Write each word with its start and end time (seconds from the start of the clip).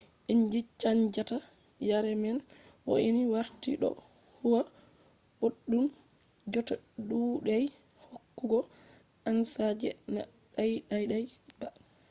inji 0.33 0.59
chanjata 0.81 1.37
yare 1.89 2.11
man 2.23 2.37
wo’ini 2.87 3.23
warti 3.33 3.71
ɗo 3.81 3.89
huwa 4.39 4.61
boɗɗum 5.39 5.85
jotta 6.51 6.75
ɗuɗai 7.07 7.65
hokkugo 8.05 8.59
ansa 9.29 9.65
je 9.81 9.89
na 10.13 10.21
daidai 10.89 11.25
ba 11.59 11.67